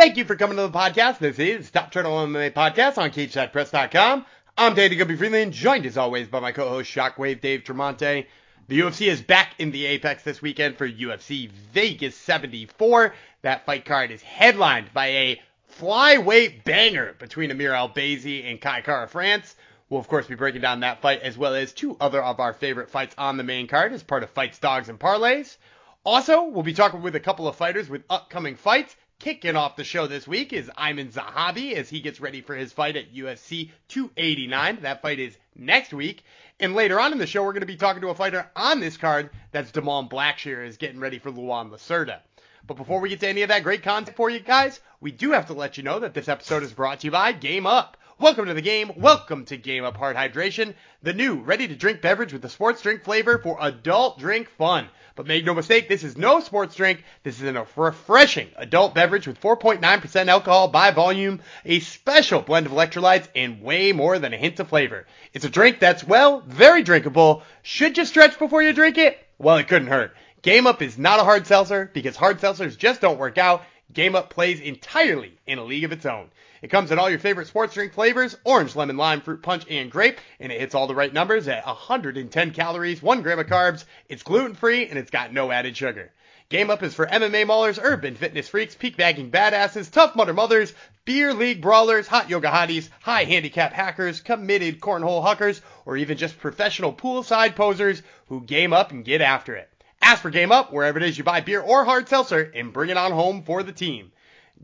[0.00, 1.18] Thank you for coming to the podcast.
[1.18, 4.24] This is Top Turtle MMA Podcast on CageSidePress.com.
[4.56, 8.24] I'm Danny Guppy Freeland, joined as always by my co-host Shockwave Dave Tremonte.
[8.68, 13.12] The UFC is back in the Apex this weekend for UFC Vegas 74.
[13.42, 15.42] That fight card is headlined by a
[15.78, 19.54] flyweight banger between Amir Albazi and Kai Kara France.
[19.90, 22.54] We'll of course be breaking down that fight as well as two other of our
[22.54, 25.58] favorite fights on the main card as part of Fights, Dogs, and Parlays.
[26.06, 29.84] Also, we'll be talking with a couple of fighters with upcoming fights Kicking off the
[29.84, 33.68] show this week is Aiemann Zahabi as he gets ready for his fight at UFC
[33.88, 34.78] 289.
[34.80, 36.24] That fight is next week.
[36.58, 38.80] And later on in the show, we're going to be talking to a fighter on
[38.80, 39.28] this card.
[39.52, 42.20] That's Da'Mon Blackshear is getting ready for Luan Lacerda.
[42.66, 45.32] But before we get to any of that great content for you guys, we do
[45.32, 47.98] have to let you know that this episode is brought to you by Game Up.
[48.20, 48.92] Welcome to the game.
[48.98, 52.82] Welcome to Game Up Hard Hydration, the new ready to drink beverage with the sports
[52.82, 54.88] drink flavor for adult drink fun.
[55.16, 57.02] But make no mistake, this is no sports drink.
[57.22, 62.72] This is a refreshing adult beverage with 4.9% alcohol by volume, a special blend of
[62.72, 65.06] electrolytes, and way more than a hint of flavor.
[65.32, 67.42] It's a drink that's, well, very drinkable.
[67.62, 69.16] Should you stretch before you drink it?
[69.38, 70.14] Well, it couldn't hurt.
[70.42, 73.62] Game Up is not a hard seltzer because hard seltzers just don't work out.
[73.92, 76.30] Game Up plays entirely in a league of its own.
[76.62, 79.90] It comes in all your favorite sports drink flavors orange, lemon, lime, fruit punch, and
[79.90, 80.20] grape.
[80.38, 83.84] And it hits all the right numbers at 110 calories, 1 gram of carbs.
[84.08, 86.12] It's gluten free and it's got no added sugar.
[86.50, 90.74] Game Up is for MMA maulers, urban fitness freaks, peak bagging badasses, tough mother mothers,
[91.04, 96.38] beer league brawlers, hot yoga hotties, high handicap hackers, committed cornhole huckers, or even just
[96.38, 99.69] professional poolside posers who game up and get after it.
[100.10, 102.90] Ask for Game Up wherever it is you buy beer or hard seltzer and bring
[102.90, 104.10] it on home for the team.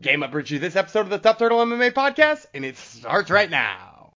[0.01, 3.29] Game Up brings you this episode of the Top Turtle MMA podcast, and it starts
[3.29, 4.11] right now.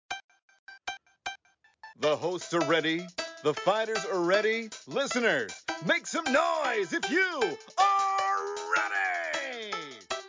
[2.00, 3.06] The hosts are ready.
[3.44, 4.70] The fighters are ready.
[4.88, 5.52] Listeners,
[5.86, 9.72] make some noise if you are ready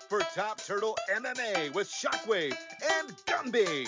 [0.07, 2.55] for Top Turtle MMA with Shockwave
[2.99, 3.87] and Gumby.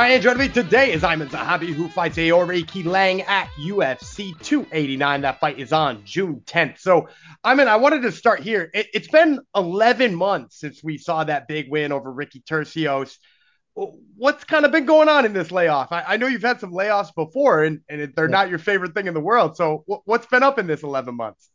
[0.00, 5.20] All right, and joining me today is Aiemann Zahabi, who fights Aoriqileng at UFC 289.
[5.20, 6.78] That fight is on June 10th.
[6.78, 7.10] So,
[7.44, 8.70] Aiemann, I wanted to start here.
[8.72, 13.18] It, has been 11 months since we saw that big win over Ricky Turcios.
[13.74, 15.92] What's kind of been going on in this layoff?
[15.92, 18.30] I, I know you've had some layoffs before, and, and they're yeah.
[18.30, 19.58] not your favorite thing in the world.
[19.58, 21.50] So, what's been up in this 11 months?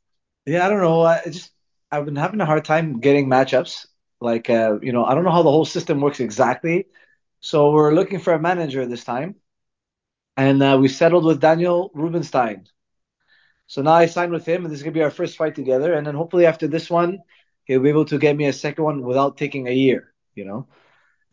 [0.46, 1.02] Yeah, I don't know.
[1.02, 1.50] I just
[1.92, 3.88] I've been having a hard time getting matchups.
[4.22, 6.86] Like, uh, you know, I don't know how the whole system works exactly
[7.40, 9.36] so we're looking for a manager this time,
[10.38, 12.68] and uh, we settled with Daniel Rubenstein.
[13.68, 15.94] So now I signed with him, and this is gonna be our first fight together.
[15.94, 17.20] And then hopefully after this one,
[17.66, 20.68] he'll be able to get me a second one without taking a year, you know.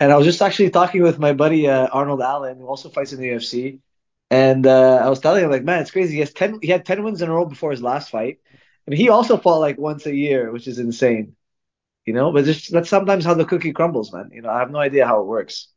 [0.00, 3.12] And I was just actually talking with my buddy uh, Arnold Allen, who also fights
[3.12, 3.80] in the UFC,
[4.30, 6.14] and uh, I was telling him like, man, it's crazy.
[6.14, 8.40] He has ten, he had ten wins in a row before his last fight,
[8.86, 11.36] and he also fought like once a year, which is insane,
[12.06, 12.32] you know.
[12.32, 14.30] But just that's sometimes how the cookie crumbles, man.
[14.32, 15.68] You know, I have no idea how it works.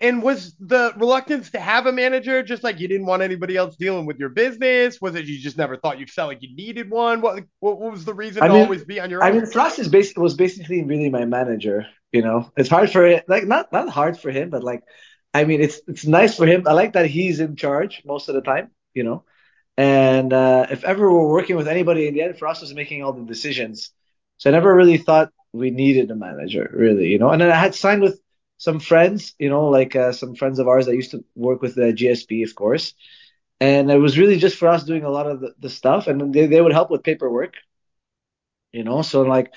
[0.00, 3.76] And, was the reluctance to have a manager just like you didn't want anybody else
[3.76, 5.00] dealing with your business?
[5.00, 7.20] Was it you just never thought you felt like you needed one?
[7.20, 9.28] What what, what was the reason I to mean, always be on your own?
[9.28, 11.86] I mean, Firas is basically was basically really my manager.
[12.12, 14.82] You know, it's hard for it, like not not hard for him, but like,
[15.32, 16.64] I mean, it's it's nice for him.
[16.66, 18.70] I like that he's in charge most of the time.
[18.94, 19.24] You know,
[19.76, 23.12] and uh, if ever we're working with anybody in the end, Firas was making all
[23.12, 23.90] the decisions.
[24.38, 27.08] So I never really thought we needed a manager, really.
[27.08, 28.20] You know, and then I had signed with
[28.64, 31.74] some friends, you know, like uh, some friends of ours that used to work with
[31.74, 32.94] the GSP, of course.
[33.60, 36.32] And it was really just for us doing a lot of the, the stuff, and
[36.32, 37.56] they, they would help with paperwork,
[38.72, 39.02] you know.
[39.02, 39.52] So like,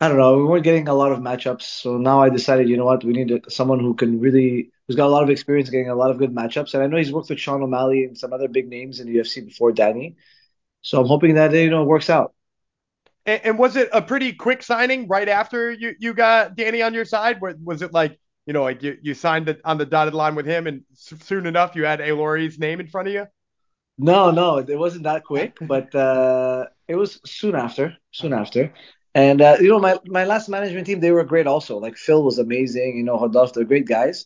[0.00, 1.62] I don't know, we weren't getting a lot of matchups.
[1.62, 5.06] So now I decided, you know what, we need someone who can really, who's got
[5.06, 6.74] a lot of experience getting a lot of good matchups.
[6.74, 9.18] And I know he's worked with Sean O'Malley and some other big names in the
[9.18, 10.16] UFC before Danny.
[10.82, 12.34] So I'm hoping that you know works out.
[13.26, 16.94] And, and, was it a pretty quick signing right after you, you got Danny on
[16.94, 17.40] your side?
[17.40, 18.18] Was it like,
[18.48, 21.44] you know, like you, you signed it on the dotted line with him and soon
[21.44, 23.26] enough you had Aori's name in front of you?
[23.98, 28.72] No, no, it wasn't that quick, but uh, it was soon after, soon after.
[29.14, 31.76] And, uh, you know, my, my last management team, they were great also.
[31.76, 34.24] Like Phil was amazing, you know, Hodolf, they're great guys.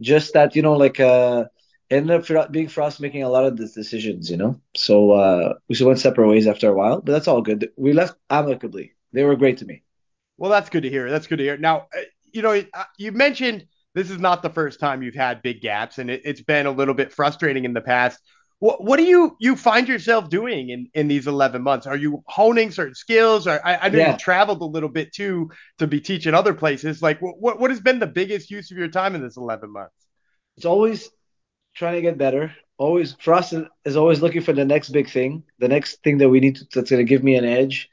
[0.00, 1.44] Just that, you know, like, uh,
[1.90, 4.58] ended up being for us making a lot of the decisions, you know.
[4.76, 7.70] So uh, we went separate ways after a while, but that's all good.
[7.76, 8.92] We left amicably.
[9.12, 9.82] They were great to me.
[10.38, 11.10] Well, that's good to hear.
[11.10, 11.58] That's good to hear.
[11.58, 12.00] Now, uh,
[12.32, 12.62] you know,
[12.98, 16.42] you mentioned this is not the first time you've had big gaps, and it, it's
[16.42, 18.20] been a little bit frustrating in the past.
[18.60, 21.86] What what do you you find yourself doing in in these 11 months?
[21.86, 23.46] Are you honing certain skills?
[23.46, 26.54] Or I, I know Yeah, you've traveled a little bit too to be teaching other
[26.54, 27.00] places.
[27.02, 29.94] Like what what has been the biggest use of your time in this 11 months?
[30.56, 31.10] it's always
[31.76, 32.54] trying to get better.
[32.78, 36.18] Always for us is is always looking for the next big thing, the next thing
[36.18, 37.88] that we need to, that's going to give me an edge,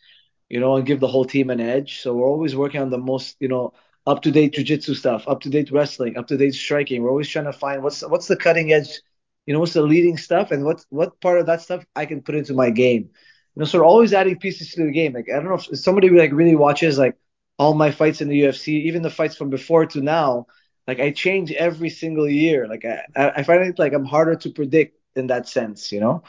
[0.49, 2.01] you know, and give the whole team an edge.
[2.01, 3.73] So we're always working on the most, you know,
[4.07, 7.01] up to date jujitsu stuff, up to date wrestling, up to date striking.
[7.01, 9.01] We're always trying to find what's what's the cutting edge,
[9.45, 12.21] you know, what's the leading stuff, and what what part of that stuff I can
[12.21, 13.09] put into my game.
[13.55, 15.13] You know, so we're always adding pieces to the game.
[15.13, 17.17] Like I don't know if somebody like really watches like
[17.57, 20.47] all my fights in the UFC, even the fights from before to now
[20.87, 22.67] like I change every single year.
[22.67, 23.03] Like I,
[23.37, 26.23] I find it like I'm harder to predict in that sense, you know.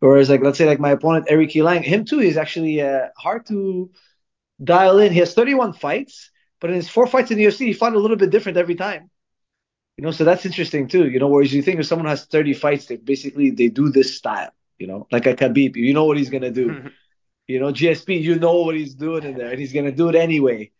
[0.00, 3.46] Whereas like let's say like my opponent Eric Lang, him too is actually uh, hard
[3.46, 3.90] to
[4.62, 5.12] dial in.
[5.12, 6.31] He has 31 fights,
[6.62, 8.76] but in his four fights in the UFC, he fought a little bit different every
[8.76, 9.10] time.
[9.96, 11.10] You know, so that's interesting too.
[11.10, 14.16] You know, whereas you think if someone has 30 fights, they basically they do this
[14.16, 14.52] style.
[14.78, 16.90] You know, like a Khabib, you know what he's gonna do.
[17.48, 20.14] You know, GSP, you know what he's doing in there, and he's gonna do it
[20.14, 20.70] anyway.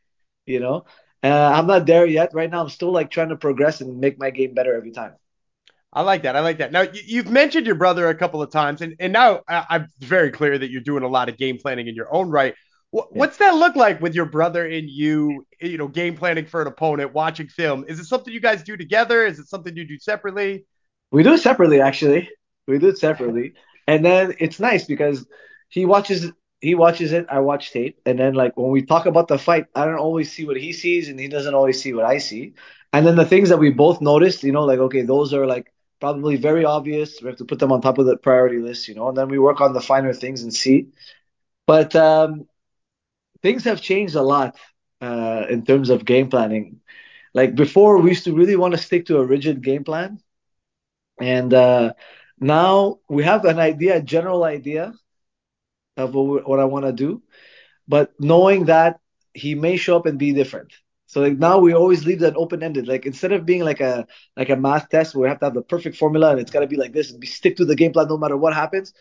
[0.47, 0.85] You know,
[1.23, 2.33] uh, I'm not there yet.
[2.33, 5.15] Right now, I'm still like trying to progress and make my game better every time.
[5.93, 6.37] I like that.
[6.37, 6.71] I like that.
[6.71, 9.89] Now you, you've mentioned your brother a couple of times, and and now I, I'm
[9.99, 12.55] very clear that you're doing a lot of game planning in your own right.
[12.93, 15.47] What's that look like with your brother and you?
[15.61, 17.87] You know, game planning for an opponent, watching film.
[17.89, 19.25] Is it something you guys do together?
[19.25, 20.67] Is it something you do separately?
[21.11, 22.29] We do it separately, actually.
[22.67, 23.55] We do it separately,
[23.87, 25.27] and then it's nice because
[25.71, 26.31] he watches
[26.61, 29.67] he watches it, I watch tape, and then like when we talk about the fight,
[29.75, 32.55] I don't always see what he sees, and he doesn't always see what I see.
[32.93, 35.73] And then the things that we both noticed, you know, like okay, those are like
[35.99, 37.23] probably very obvious.
[37.23, 39.29] We have to put them on top of the priority list, you know, and then
[39.29, 40.89] we work on the finer things and see.
[41.67, 42.47] But um,
[43.43, 44.57] things have changed a lot
[45.01, 46.81] uh, in terms of game planning.
[47.35, 50.19] Like before, we used to really want to stick to a rigid game plan
[51.21, 51.93] and uh,
[52.41, 54.93] now we have an idea, a general idea
[55.97, 57.23] of what, what I want to do,
[57.89, 59.01] but knowing that
[59.35, 60.73] he may show up and be different.
[61.07, 62.89] So like now we always leave that open ended.
[62.89, 64.07] Like instead of being like a
[64.37, 66.61] like a math test where we have to have the perfect formula and it's got
[66.61, 68.93] to be like this and be stick to the game plan no matter what happens.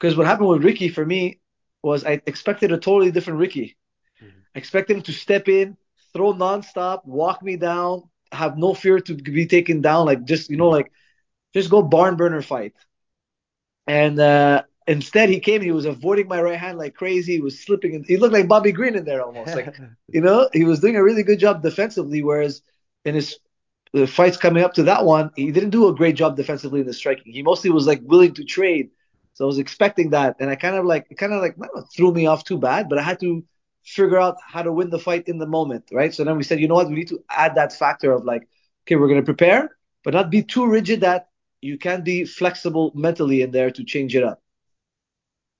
[0.00, 1.40] Because what happened with Ricky for me
[1.84, 3.76] was I expected a totally different Ricky.
[4.54, 5.76] I expected him to step in,
[6.12, 10.56] throw nonstop, walk me down, have no fear to be taken down, like just you
[10.56, 10.92] know like
[11.54, 12.74] just go barn burner fight.
[13.86, 15.62] And uh, instead, he came.
[15.62, 17.34] He was avoiding my right hand like crazy.
[17.34, 17.94] He was slipping.
[17.94, 19.54] In, he looked like Bobby Green in there almost.
[19.54, 19.70] Like
[20.12, 22.22] you know, he was doing a really good job defensively.
[22.22, 22.62] Whereas
[23.04, 23.38] in his
[23.92, 26.86] the fights coming up to that one, he didn't do a great job defensively in
[26.86, 27.32] the striking.
[27.32, 28.90] He mostly was like willing to trade.
[29.34, 31.56] So I was expecting that, and I kind of like it kind of like
[31.94, 32.88] threw me off too bad.
[32.88, 33.44] But I had to
[33.84, 36.14] figure out how to win the fight in the moment, right?
[36.14, 38.48] So then we said, you know what, we need to add that factor of like,
[38.86, 41.28] okay, we're gonna prepare, but not be too rigid that
[41.60, 44.40] you can be flexible mentally in there to change it up.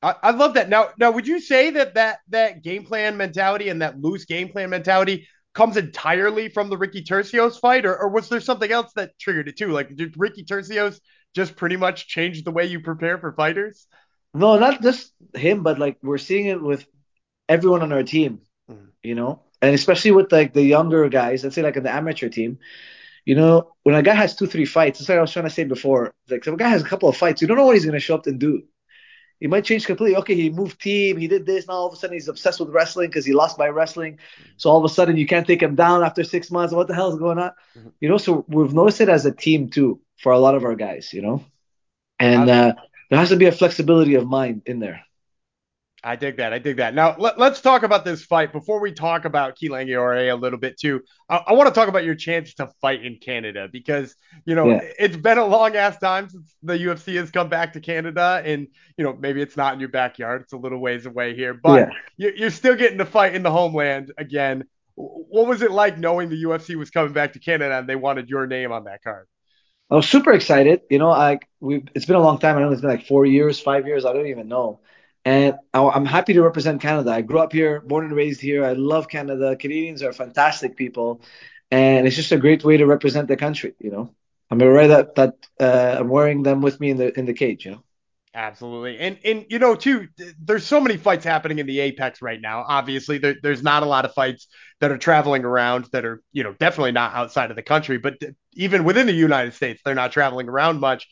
[0.03, 0.69] I, I love that.
[0.69, 4.51] Now, now, would you say that that that game plan mentality and that loose game
[4.51, 8.93] plan mentality comes entirely from the Ricky Turcios fight, or, or was there something else
[8.97, 9.69] that triggered it too?
[9.69, 11.01] Like, did Ricky Turcios
[11.35, 13.87] just pretty much changed the way you prepare for fighters?
[14.33, 16.87] No, not just him, but like we're seeing it with
[17.49, 18.41] everyone on our team,
[18.71, 18.89] Mhm.
[19.03, 21.43] you know, and especially with like the younger guys.
[21.45, 22.59] Let's say like in the amateur team,
[23.25, 25.51] you know, when a guy has two, three fights, that's what I was trying to
[25.51, 26.15] say before.
[26.29, 28.01] Like, if a guy has a couple of fights, you don't know what he's gonna
[28.01, 28.63] show up and do.
[29.41, 30.17] He might change completely.
[30.17, 31.67] Okay, he moved team, he did this.
[31.67, 34.19] Now all of a sudden he's obsessed with wrestling because he lost by wrestling.
[34.57, 36.73] So all of a sudden you can't take him down after six months.
[36.73, 37.51] What the hell is going on?
[37.77, 37.93] Mhm.
[38.01, 40.75] You know, so we've noticed it as a team too for a lot of our
[40.75, 41.13] guys.
[41.13, 41.45] You know,
[42.19, 42.75] and uh,
[43.11, 45.05] there has to be a flexibility of mind in there.
[46.05, 46.53] I dig that.
[46.53, 46.95] I dig that.
[46.95, 50.79] Now let, us talk about this fight before we talk about Kilangiore a little bit
[50.79, 51.03] too.
[51.31, 54.69] I, I want to talk about your chance to fight in Canada because you know
[54.69, 58.43] Yeah, it's been a long ass time since the UFC has come back to Canada,
[58.45, 58.69] and
[58.99, 61.89] you know maybe it's not in your backyard; it's a little ways away here, but
[61.89, 61.95] yeah.
[62.19, 64.65] you're, you're still getting to fight in the homeland again.
[64.97, 68.29] What was it like knowing the UFC was coming back to Canada and they wanted
[68.29, 69.27] your name on that card?
[69.91, 70.83] I was super excited.
[70.91, 72.57] You know, I we it's been a long time.
[72.57, 74.05] I know it's been like four years, five years.
[74.05, 74.81] I don't even know.
[75.25, 77.11] And I, I'm happy to represent Canada.
[77.11, 78.65] I grew up here, born and raised here.
[78.65, 79.57] I love Canada.
[79.57, 81.23] Canadians are fantastic people,
[81.71, 83.75] and it's just a great way to represent the country.
[83.79, 84.15] You know,
[84.51, 87.65] I'm aware that that uh, I'm wearing them with me in the in the cage.
[87.67, 87.85] You know.
[88.37, 88.99] Absolutely.
[88.99, 90.09] And and you know too,
[90.43, 92.65] there's so many fights happening in the Apex right now.
[92.67, 94.49] Obviously, there, there's not a lot of fights
[94.81, 98.19] that are traveling around that are, you know, definitely not outside of the country, but
[98.19, 101.07] th- even within the United States, they're not traveling around much.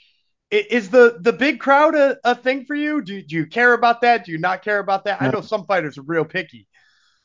[0.52, 3.00] I- Is the the big crowd a, a thing for you?
[3.02, 4.24] Do, do you care about that?
[4.24, 5.22] Do you not care about that?
[5.22, 6.66] I know some fighters are real picky.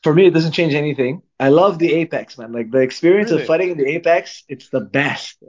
[0.02, 1.22] for me, it doesn't change anything.
[1.40, 2.52] I love the Apex, man.
[2.52, 5.42] Like the experience of fighting in the Apex, it's the best.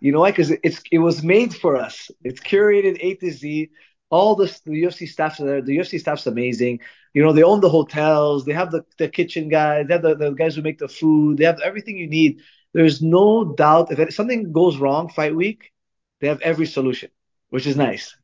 [0.00, 0.30] You know why?
[0.30, 2.10] Because it's it was made for us.
[2.22, 3.70] It's curated A to Z.
[4.10, 5.62] All the, the UFC staff's are there.
[5.62, 6.80] The UFC staff's amazing.
[7.14, 8.44] You know, they own the hotels.
[8.44, 9.86] They have the, the kitchen guys.
[9.86, 11.38] They have the, the guys who make the food.
[11.38, 12.40] They have everything you need.
[12.72, 15.72] There's no doubt if something goes wrong fight week,
[16.20, 17.10] they have every solution,
[17.50, 18.16] which is nice.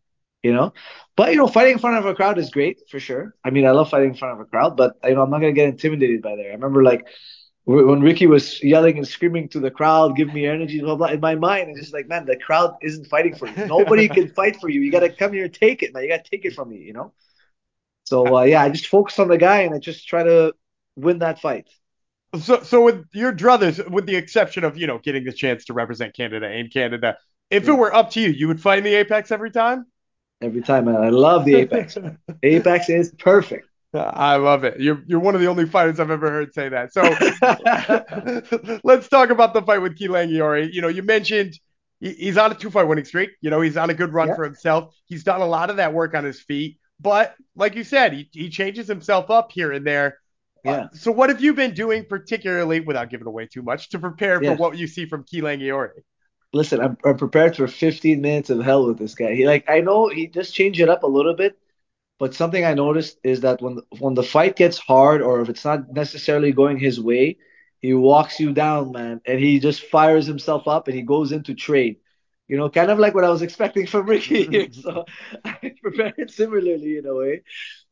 [0.43, 0.75] You know,
[1.17, 3.35] but you know, fighting in front of a crowd is great for sure.
[3.43, 5.41] I mean, I love fighting in front of a crowd, but you know, I'm not
[5.41, 6.51] gonna get intimidated by there.
[6.51, 7.07] I remember like
[7.65, 11.21] when Ricky was yelling and screaming to the crowd, give me energy, blah, blah, in
[11.21, 13.67] my mind, it's just like, man, the crowd isn't fighting for you.
[13.67, 14.81] Nobody can fight for you.
[14.81, 16.03] You got to come here and take it, man.
[16.03, 17.13] You got to take it from me, you know?
[18.05, 20.55] So, uh, yeah, I just focus on the guy and I just try to
[20.95, 21.69] win that fight.
[22.39, 25.73] So, so with your druthers, with the exception of, you know, getting the chance to
[25.73, 27.17] represent Canada in Canada,
[27.49, 29.87] if it were up to you, you would fight in the Apex every time?
[30.43, 30.97] Every time, man.
[30.97, 31.97] I love the Apex.
[32.43, 33.69] Apex is perfect.
[33.95, 34.81] I love it.
[34.81, 36.93] You're you're one of the only fighters I've ever heard say that.
[36.93, 37.03] So
[38.85, 40.73] let's talk about the fight with Keelan Iori.
[40.73, 41.59] You know, you mentioned
[42.01, 43.31] he's on a two fight winning streak.
[43.41, 44.95] You know, he's on a good run for himself.
[45.07, 46.79] He's done a lot of that work on his feet.
[47.01, 50.19] But like you said, he, he changes himself up here and there.
[50.65, 50.73] Yeah.
[50.73, 54.41] Uh, so what have you been doing particularly, without giving away too much, to prepare
[54.41, 56.03] for what you see from Keelan Iori?
[56.55, 59.35] Listen, I'm, I'm prepared for 15 minutes of hell with this guy.
[59.35, 61.59] He like I know he just changed it up a little bit
[62.19, 65.65] but something I noticed is that when when the fight gets hard, or if it's
[65.65, 67.39] not necessarily going his way,
[67.81, 71.55] he walks you down, man, and he just fires himself up and he goes into
[71.55, 71.97] trade.
[72.47, 74.69] You know, kind of like what I was expecting from Ricky here.
[74.73, 75.05] so
[75.45, 77.43] I prepared similarly in a way,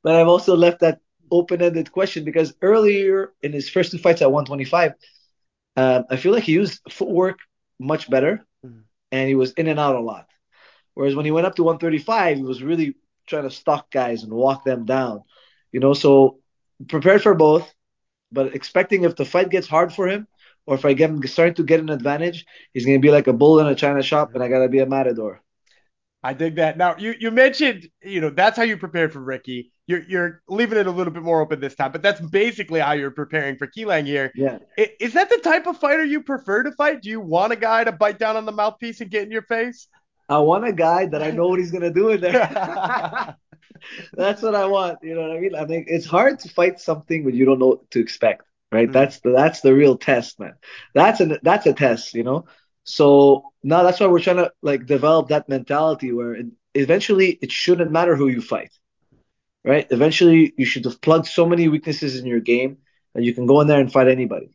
[0.02, 1.00] but I've also left that
[1.30, 4.92] open-ended question because earlier in his first two fights at 125,
[5.76, 7.38] um, I feel like he used footwork
[7.80, 8.82] much better, mm.
[9.10, 10.26] and he was in and out a lot.
[10.94, 12.96] Whereas when he went up to 135, he was really
[13.32, 15.22] trying to stalk guys and walk them down.
[15.72, 16.38] You know, so
[16.88, 17.72] prepared for both,
[18.30, 20.28] but expecting if the fight gets hard for him,
[20.66, 23.32] or if I get him starting to get an advantage, he's gonna be like a
[23.32, 25.42] bull in a china shop, and I gotta be a matador.
[26.22, 26.76] I dig that.
[26.76, 29.72] Now you you mentioned you know that's how you prepared for Ricky.
[29.86, 32.92] You're you're leaving it a little bit more open this time, but that's basically how
[32.92, 34.30] you're preparing for Keelan here.
[34.36, 34.58] Yeah.
[34.76, 37.02] Is that the type of fighter you prefer to fight?
[37.02, 39.42] Do you want a guy to bite down on the mouthpiece and get in your
[39.42, 39.88] face?
[40.32, 42.32] I want a guy that I know what he's gonna do in there.
[44.14, 44.98] That's what I want.
[45.02, 45.54] You know what I mean?
[45.54, 48.84] I mean, it's hard to fight something when you don't know what to expect, right?
[48.84, 48.92] Mm-hmm.
[48.92, 50.54] That's the that's the real test, man.
[50.94, 52.46] That's a that's a test, you know.
[52.84, 57.52] So now that's why we're trying to like develop that mentality where it, eventually it
[57.52, 58.72] shouldn't matter who you fight,
[59.64, 59.86] right?
[59.90, 62.78] Eventually you should have plugged so many weaknesses in your game
[63.14, 64.50] that you can go in there and fight anybody,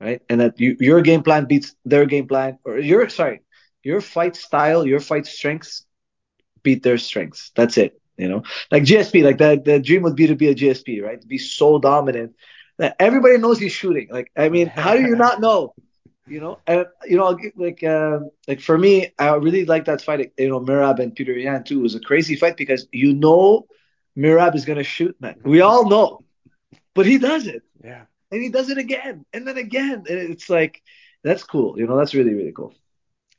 [0.00, 0.22] right?
[0.28, 3.42] And that you, your game plan beats their game plan, or your sorry,
[3.82, 5.84] your fight style, your fight strengths
[6.62, 7.50] beat their strengths.
[7.54, 8.00] That's it.
[8.16, 11.20] You know, like GSP, like the the dream would be to be a GSP, right?
[11.20, 12.34] To be so dominant
[12.78, 14.08] that everybody knows he's shooting.
[14.10, 15.74] Like, I mean, how do you not know?
[16.26, 20.32] You know, and you know, like uh, like for me, I really like that fight.
[20.38, 23.66] You know, Merab and Peter Yan too it was a crazy fight because you know
[24.16, 25.36] Merab is gonna shoot, man.
[25.42, 26.20] We all know,
[26.94, 27.62] but he does it.
[27.82, 28.04] Yeah.
[28.30, 30.04] And he does it again and then again.
[30.08, 30.82] And it's like
[31.24, 31.78] that's cool.
[31.78, 32.74] You know, that's really really cool.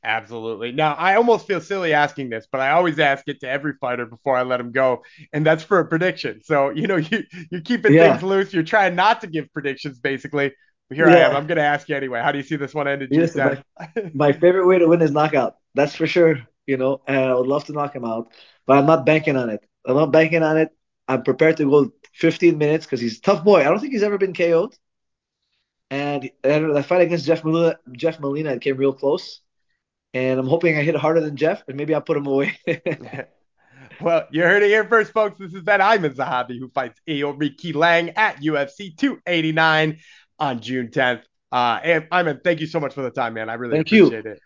[0.04, 0.72] Absolutely.
[0.72, 4.04] Now, I almost feel silly asking this, but I always ask it to every fighter
[4.04, 6.40] before I let them go, and that's for a prediction.
[6.42, 8.12] So, you know, you you're keeping yeah.
[8.12, 8.52] things loose.
[8.52, 10.52] You're trying not to give predictions, basically.
[10.88, 11.14] But here yeah.
[11.14, 11.36] I am.
[11.36, 12.20] I'm going to ask you anyway.
[12.20, 13.10] How do you see this one ended?
[13.12, 13.62] Yes, my,
[14.12, 15.56] my favorite way to win is knockout.
[15.74, 16.40] That's for sure.
[16.66, 18.32] You know, and I would love to knock him out,
[18.66, 19.64] but I'm not banking on it.
[19.86, 20.70] I'm not banking on it.
[21.08, 23.60] I'm prepared to go 15 minutes because he's a tough boy.
[23.60, 24.76] I don't think he's ever been KO'd.
[25.90, 29.41] And, and the fight against Jeff Molina, Jeff Molina, it came real close
[30.14, 32.58] and I'm hoping I hit harder than Jeff, and maybe I'll put him away.
[34.00, 35.38] well, you heard it here first, folks.
[35.38, 39.98] This is Ben Aiemann Zahabi, who fights Ayo Lang at UFC 289
[40.38, 41.22] on June 10th.
[41.50, 43.48] Uh, and Aiemann, thank you so much for the time, man.
[43.48, 44.32] I really thank appreciate you.
[44.32, 44.40] it.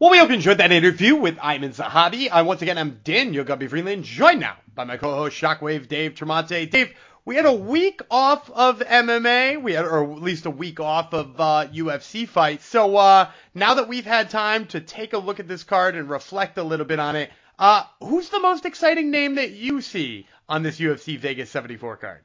[0.00, 2.28] Well, we hope you enjoyed that interview with Aiemann Zahabi.
[2.30, 6.70] I once again am Daniel Gumby Freeland, joined now by my co-host Shockwave Dave Tremonte.
[6.70, 6.92] Dave,
[7.24, 9.62] we had a week off of MMA.
[9.62, 12.66] We had, or at least a week off of uh, UFC fights.
[12.66, 16.10] So uh, now that we've had time to take a look at this card and
[16.10, 20.26] reflect a little bit on it, uh, who's the most exciting name that you see
[20.48, 22.20] on this UFC Vegas 74 card?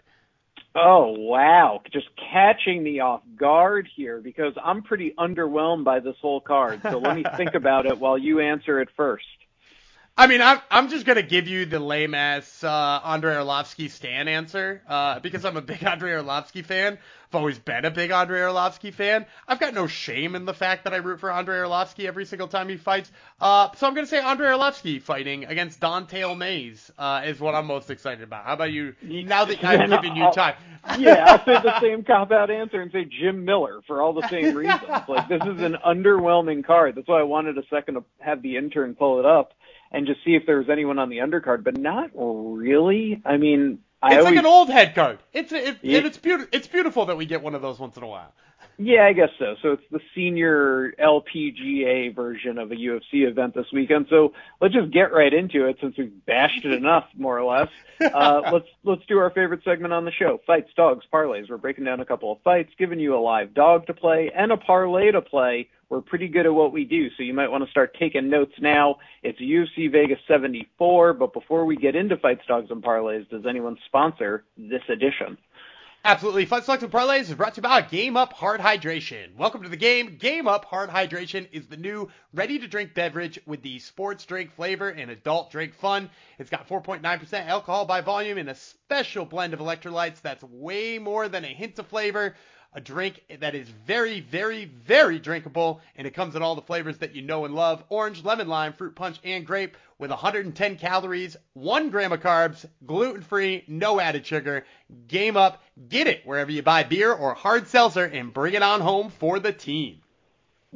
[0.75, 1.82] Oh wow!
[1.91, 6.82] Just catching me off guard here because I'm pretty underwhelmed by this whole card.
[6.84, 9.25] So let me think about it while you answer it first.
[10.19, 14.27] I mean, I'm I'm just gonna give you the lame ass uh, Andrei Arlovsky Stan
[14.27, 16.97] answer uh, because I'm a big Andrei Arlovsky fan.
[17.29, 19.25] I've always been a big Andrei Arlovsky fan.
[19.47, 22.49] I've got no shame in the fact that I root for Andrei Arlovsky every single
[22.49, 23.09] time he fights.
[23.39, 27.67] Uh, so I'm gonna say Andrei Arlovsky fighting against Don'Tale Mayes uh, is what I'm
[27.67, 28.43] most excited about.
[28.43, 28.95] How about you?
[29.01, 30.55] Now that I've given you time.
[30.99, 34.27] yeah, I'll say the same cop out answer and say Jim Miller for all the
[34.27, 34.81] same reasons.
[35.07, 36.95] Like this is an underwhelming card.
[36.95, 39.53] That's why I wanted a second to have the intern pull it up
[39.91, 43.22] and just see if there was anyone on the undercard, but not really.
[43.25, 45.19] I mean, I It's always, like an old head card.
[45.34, 45.98] It's it, Yeah.
[46.00, 46.48] and it's beautiful.
[46.51, 48.34] It's beautiful that we get one of those once in a while.
[48.77, 49.55] yeah, I guess so.
[49.62, 54.08] So it's the senior LPGA version of a UFC event this weekend.
[54.10, 57.69] So let's just get right into it since we've bashed it enough, more or less.
[58.01, 61.50] Uh, let's let's do our favorite segment on the show: fights, dogs, parlays.
[61.50, 64.51] We're breaking down a couple of fights, giving you a live dog to play and
[64.51, 65.67] a parlay to play.
[65.89, 68.53] We're pretty good at what we do, so you might want to start taking notes
[68.62, 68.98] now.
[69.24, 73.75] It's UFC Vegas 74, but before we get into fights, dogs, and parlays, does anyone
[73.88, 75.38] sponsor this edition?
[76.05, 76.46] Absolutely.
[76.46, 79.36] Fun and Parlays is brought to you by Game Up Hard Hydration.
[79.36, 80.15] Welcome to the game.
[80.17, 84.55] Game Up Hard Hydration is the new ready to drink beverage with the sports drink
[84.55, 86.10] flavor and adult drink fun.
[86.38, 91.27] It's got 4.9% alcohol by volume and a special blend of electrolytes that's way more
[91.27, 92.36] than a hint of flavor.
[92.73, 96.99] A drink that is very, very, very drinkable, and it comes in all the flavors
[96.99, 101.35] that you know and love orange, lemon, lime, fruit punch, and grape with 110 calories,
[101.53, 104.65] 1 gram of carbs, gluten free, no added sugar.
[105.07, 108.81] Game up, get it wherever you buy beer or hard seltzer, and bring it on
[108.81, 110.01] home for the team.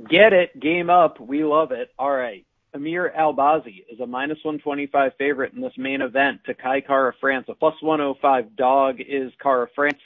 [0.09, 1.19] Get it, game up.
[1.19, 1.91] We love it.
[1.99, 2.43] All right.
[2.73, 7.45] Amir Albazi is a minus 125 favorite in this main event to Kai Kara France.
[7.49, 9.99] A plus 105 dog is Kara France.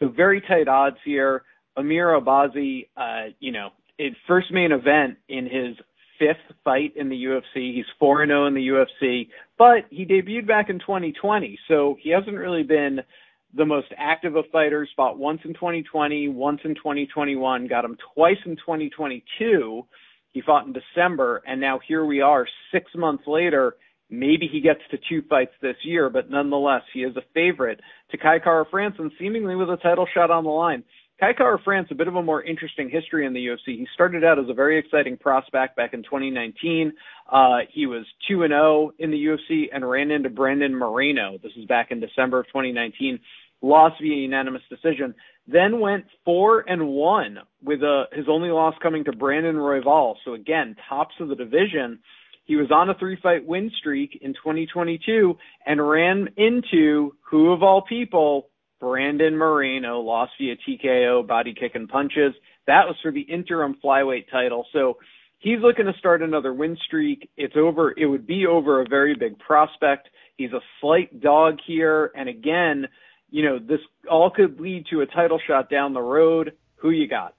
[0.00, 1.42] So very tight odds here.
[1.76, 3.70] Amir Albazi, uh, you know,
[4.26, 5.76] first main event in his
[6.18, 7.74] fifth fight in the UFC.
[7.74, 9.28] He's 4 0 in the UFC,
[9.58, 11.58] but he debuted back in 2020.
[11.68, 13.00] So he hasn't really been
[13.54, 18.36] the most active of fighters, fought once in 2020, once in 2021, got him twice
[18.46, 19.86] in 2022.
[20.32, 23.74] He fought in December, and now here we are six months later.
[24.10, 28.18] Maybe he gets to two fights this year, but nonetheless, he is a favorite to
[28.18, 30.82] Kai Kara France and seemingly with a title shot on the line.
[31.20, 33.76] Kai Kara France, a bit of a more interesting history in the UFC.
[33.76, 36.92] He started out as a very exciting prospect back in 2019.
[37.30, 41.38] Uh, he was 2 and 0 in the UFC and ran into Brandon Moreno.
[41.42, 43.20] This is back in December of 2019.
[43.60, 45.14] Lost via unanimous decision.
[45.46, 50.14] Then went 4 and 1 with a, his only loss coming to Brandon Royval.
[50.24, 51.98] So again, tops of the division.
[52.50, 57.62] He was on a three fight win streak in 2022 and ran into who of
[57.62, 58.48] all people
[58.80, 62.34] Brandon Moreno lost via TKO, body kick and punches.
[62.66, 64.66] That was for the interim flyweight title.
[64.72, 64.96] So
[65.38, 67.30] he's looking to start another win streak.
[67.36, 67.94] It's over.
[67.96, 70.08] It would be over a very big prospect.
[70.36, 72.10] He's a slight dog here.
[72.16, 72.88] And again,
[73.30, 73.78] you know, this
[74.10, 76.54] all could lead to a title shot down the road.
[76.78, 77.36] Who you got?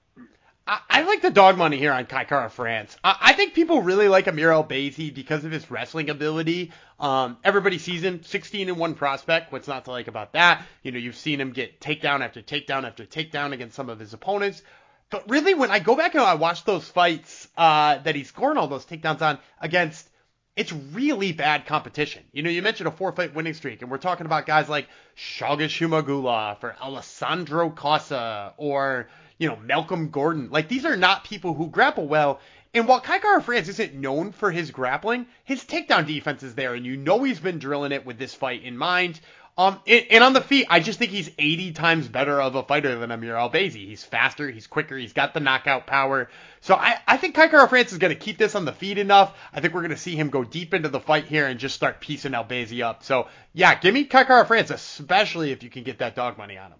[0.66, 2.96] I, I like the dog money here on Kai Kara France.
[3.02, 6.72] I, I think people really like Amir Albazi because of his wrestling ability.
[7.00, 9.52] Um, everybody sees him 16 and one prospect.
[9.52, 10.64] What's not to like about that?
[10.82, 14.12] You know, you've seen him get takedown after takedown after takedown against some of his
[14.12, 14.62] opponents.
[15.10, 18.56] But really, when I go back and I watch those fights uh, that he's scoring
[18.56, 20.08] all those takedowns on against,
[20.56, 22.22] it's really bad competition.
[22.32, 24.88] You know, you mentioned a four fight winning streak, and we're talking about guys like
[25.16, 29.08] Shaga Zhumagulov or Alessandro Costa or,
[29.42, 30.50] you know, Malcolm Gordon.
[30.50, 32.38] Like, these are not people who grapple well.
[32.72, 36.74] And while Kai Kara France isn't known for his grappling, his takedown defense is there,
[36.74, 39.18] and you know he's been drilling it with this fight in mind.
[39.58, 42.62] Um, and, and on the feet, I just think he's 80 times better of a
[42.62, 43.84] fighter than Amir Albazi.
[43.84, 46.30] He's faster, he's quicker, he's got the knockout power.
[46.60, 48.96] So I, I think Kai Kara France is going to keep this on the feet
[48.96, 49.36] enough.
[49.52, 51.74] I think we're going to see him go deep into the fight here and just
[51.74, 53.02] start piecing Albazi up.
[53.02, 56.56] So yeah, give me Kai Kara France, especially if you can get that dog money
[56.56, 56.78] on him.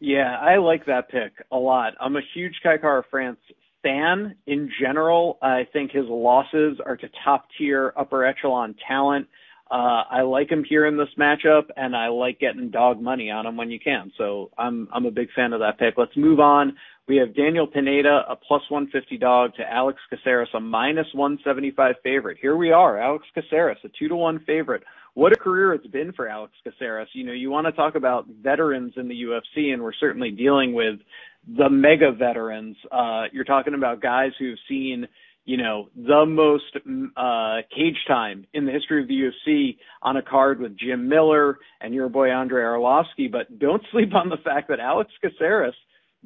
[0.00, 1.94] Yeah, I like that pick a lot.
[2.00, 3.38] I'm a huge Kai Kara France
[3.82, 5.38] fan in general.
[5.42, 9.28] I think his losses are to top tier, upper echelon talent.
[9.70, 13.46] Uh, I like him here in this matchup, and I like getting dog money on
[13.46, 14.12] him when you can.
[14.16, 15.94] So I'm I'm a big fan of that pick.
[15.96, 16.76] Let's move on.
[17.08, 22.36] We have Daniel Pineda, a plus 150 dog, to Alex Caceres, a minus 175 favorite.
[22.40, 24.82] Here we are, Alex Caceres, a two to one favorite.
[25.14, 27.08] What a career it's been for Alex Caceres.
[27.12, 30.74] You know, you want to talk about veterans in the UFC, and we're certainly dealing
[30.74, 30.98] with
[31.46, 32.76] the mega veterans.
[32.90, 35.06] Uh, you're talking about guys who've seen
[35.44, 36.76] you know, the most
[37.16, 41.58] uh, cage time in the history of the UFC on a card with Jim Miller
[41.80, 43.30] and your boy Andrei Arlovsky.
[43.30, 45.76] But don't sleep on the fact that Alex Caceres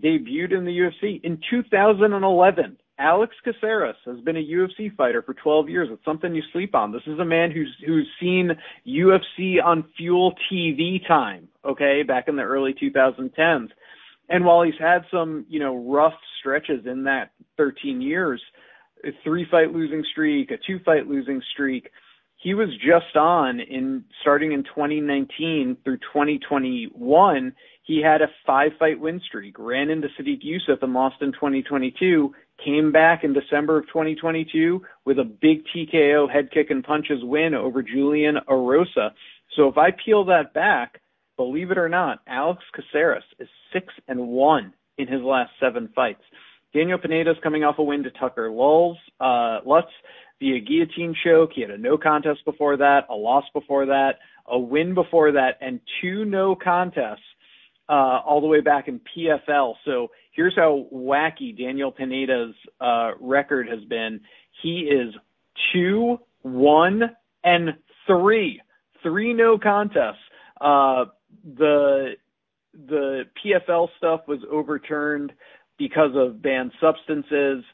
[0.02, 5.70] debuted in the UFC in 2011 Alex Caceres has been a UFC fighter for 12
[5.70, 5.88] years.
[5.90, 6.92] It's something you sleep on.
[6.92, 8.50] This is a man who's who's seen
[8.86, 13.70] UFC on Fuel TV time, okay, back in the early 2010s.
[14.28, 18.42] And while he's had some, you know, rough stretches in that 13 years,
[19.02, 21.90] a three fight losing streak, a two fight losing streak,
[22.36, 27.54] he was just on in starting in 2019 through 2021.
[27.82, 32.34] He had a five fight win streak, ran into Sodiq Yusuff and lost in 2022,
[32.64, 37.54] came back in December of 2022 with a big TKO head kick and punches win
[37.54, 39.12] over Julian Erosa.
[39.56, 41.00] So if I peel that back,
[41.36, 46.22] believe it or not, Alex Caceres is six and one in his last seven fights.
[46.74, 49.90] Daniel Pineda is coming off a win to Tucker Lulz, uh, Lutz
[50.38, 51.50] via guillotine choke.
[51.54, 55.58] He had a no contest before that, a loss before that, a win before that,
[55.60, 57.22] and two no contests
[57.94, 59.74] all the way back in PFL.
[59.84, 64.20] So here's how wacky Daniel Pineda's uh, record has been.
[64.62, 65.14] He is
[65.72, 67.10] two, one,
[67.44, 67.70] and
[68.06, 68.60] three,
[69.02, 70.18] three no contests.
[70.60, 71.06] Uh,
[71.44, 72.14] the
[72.88, 75.32] the PFL stuff was overturned
[75.78, 77.64] because of banned substances.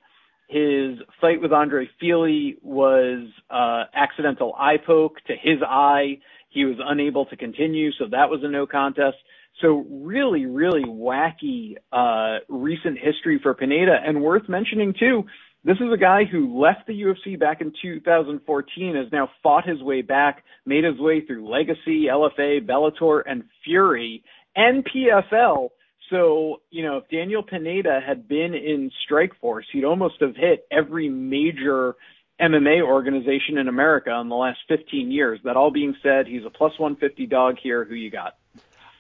[0.49, 6.19] His fight with Andre Fili was uh, accidental eye poke to his eye.
[6.49, 9.17] He was unable to continue, so that was a no contest.
[9.61, 15.25] So really, really wacky uh, recent history for Pineda, and worth mentioning too.
[15.65, 19.83] This is a guy who left the UFC back in 2014, has now fought his
[19.83, 24.23] way back, made his way through Legacy, LFA, Bellator, and Fury,
[24.55, 25.71] and PFL.
[26.09, 31.09] So, you know, if Daniel Pineda had been in Strikeforce, he'd almost have hit every
[31.09, 31.97] major
[32.41, 35.41] MMA organization in America in the last 15 years.
[35.43, 37.85] That all being said, he's a plus 150 dog here.
[37.85, 38.37] Who you got?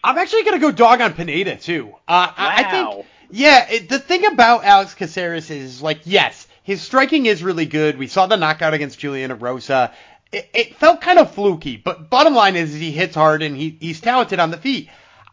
[0.03, 1.89] I'm actually gonna go dog on Pineda too.
[2.07, 2.35] Uh, wow.
[2.37, 7.43] I, think, yeah, it, the thing about Alex Caceres is like, yes, his striking is
[7.43, 7.99] really good.
[7.99, 9.93] We saw the knockout against Julian Erosa.
[10.33, 13.77] It, it felt kind of fluky, but bottom line is he hits hard and he,
[13.81, 14.89] he's talented on the feet.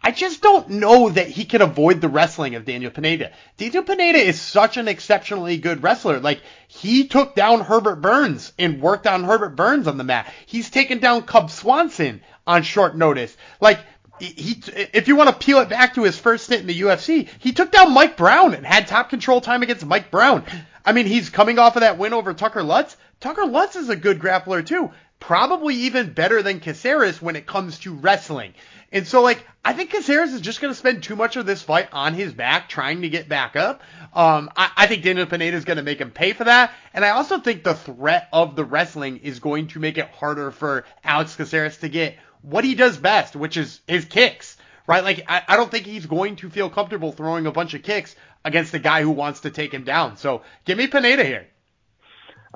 [0.05, 3.31] I just don't know that he can avoid the wrestling of Daniel Pineda.
[3.55, 6.19] Daniel Pineda is such an exceptionally good wrestler.
[6.19, 10.31] Like, he took down Herbert Burns and worked on Herbert Burns on the mat.
[10.45, 13.35] He's taken down Cub Swanson on short notice.
[13.61, 13.79] Like,
[14.19, 14.61] he,
[14.93, 17.51] if you want to peel it back to his first stint in the UFC, he
[17.51, 20.45] took down Mike Brown and had top control time against Mike Brown.
[20.85, 22.97] I mean, he's coming off of that win over Tucker Lutz.
[23.19, 24.91] Tucker Lutz is a good grappler too.
[25.19, 28.53] Probably even better than Caceres when it comes to wrestling.
[28.91, 31.63] And so, like, I think Caceres is just going to spend too much of this
[31.63, 33.81] fight on his back trying to get back up.
[34.13, 36.71] Um, I, I think Daniel Pineda is going to make him pay for that.
[36.93, 40.51] And I also think the threat of the wrestling is going to make it harder
[40.51, 45.03] for Alex Caceres to get what he does best, which is his kicks, right?
[45.03, 48.15] Like, I, I don't think he's going to feel comfortable throwing a bunch of kicks
[48.45, 50.17] against a guy who wants to take him down.
[50.17, 51.47] So give me Pineda here.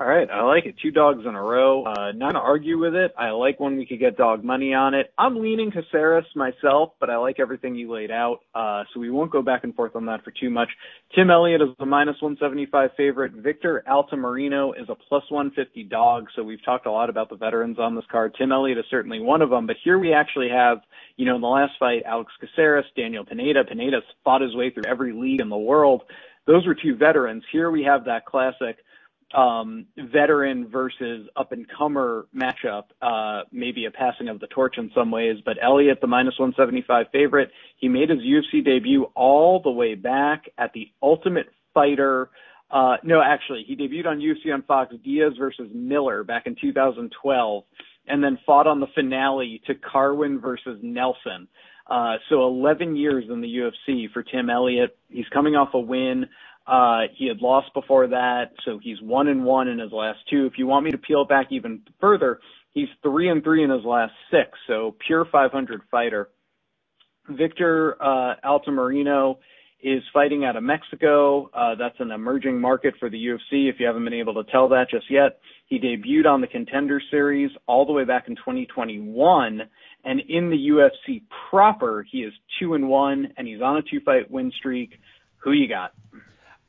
[0.00, 0.76] All right, I like it.
[0.80, 1.82] Two dogs in a row.
[1.82, 3.12] Uh, not to argue with it.
[3.18, 5.12] I like when we could get dog money on it.
[5.18, 8.38] I'm leaning Caceres myself, but I like everything you laid out.
[8.54, 10.68] Uh, so we won't go back and forth on that for too much.
[11.16, 13.32] Tim Elliott is a minus 175 favorite.
[13.32, 16.28] Victor Altamirano is a plus 150 dog.
[16.36, 18.36] So we've talked a lot about the veterans on this card.
[18.38, 20.78] Tim Elliott is certainly one of them, but here we actually have,
[21.16, 23.64] you know, in the last fight, Alex Caceres, Daniel Pineda.
[23.64, 26.02] Pineda's fought his way through every league in the world.
[26.46, 27.42] Those were two veterans.
[27.50, 28.78] Here we have that classic
[29.32, 35.10] veteran versus up and comer matchup, uh, maybe a passing of the torch in some
[35.10, 39.94] ways, but Elliott, the minus 175 favorite, he made his UFC debut all the way
[39.94, 42.30] back at the Ultimate Fighter.
[42.70, 47.64] Uh, no, actually, he debuted on UFC on Fox Diaz versus Miller back in 2012
[48.08, 51.48] and then fought on the finale to Carwin versus Nelson.
[51.88, 54.96] Uh, so 11 years in the UFC for Tim Elliott.
[55.08, 56.26] He's coming off a win
[56.68, 60.44] uh, he had lost before that, so he's one and one in his last two.
[60.44, 62.40] If you want me to peel back even further,
[62.72, 66.28] he's three and three in his last six, so pure 500 fighter.
[67.30, 69.38] Victor uh, Altamirano
[69.82, 71.50] is fighting out of Mexico.
[71.54, 73.68] Uh, that's an emerging market for the UFC.
[73.68, 77.00] If you haven't been able to tell that just yet, he debuted on the Contender
[77.10, 79.62] Series all the way back in 2021,
[80.04, 84.30] and in the UFC proper, he is two and one, and he's on a two-fight
[84.30, 84.94] win streak.
[85.38, 85.92] Who you got?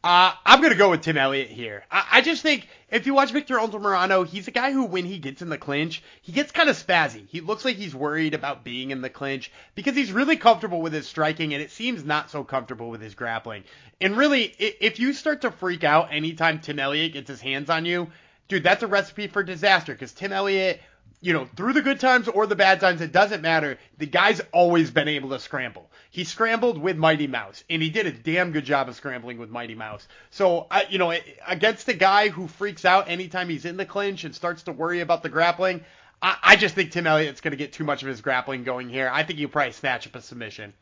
[0.01, 1.83] Uh, I'm gonna go with Tim Elliott here.
[1.91, 5.19] I, I just think if you watch Victor Altamirano, he's a guy who, when he
[5.19, 7.27] gets in the clinch, he gets kind of spazzy.
[7.27, 10.93] He looks like he's worried about being in the clinch because he's really comfortable with
[10.93, 13.65] his striking, and it seems not so comfortable with his grappling.
[13.99, 17.83] And really, if you start to freak out anytime Tim Elliott gets his hands on
[17.83, 18.07] you,
[18.47, 20.79] dude, that's a recipe for disaster because Tim Elliott
[21.21, 23.77] you know, through the good times or the bad times, it doesn't matter.
[23.97, 25.91] The guy's always been able to scramble.
[26.11, 29.49] He scrambled with Mighty Mouse, and he did a damn good job of scrambling with
[29.49, 30.07] Mighty Mouse.
[30.29, 31.13] So, I, you know,
[31.45, 35.01] against a guy who freaks out anytime he's in the clinch and starts to worry
[35.01, 35.81] about the grappling,
[36.21, 38.89] I, I just think Tim Elliott's going to get too much of his grappling going
[38.89, 39.09] here.
[39.11, 40.73] I think he'll probably snatch up a submission.